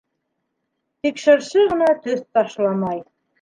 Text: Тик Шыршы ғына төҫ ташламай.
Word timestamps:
Тик 1.07 1.21
Шыршы 1.25 1.67
ғына 1.73 1.91
төҫ 2.07 2.25
ташламай. 2.39 3.05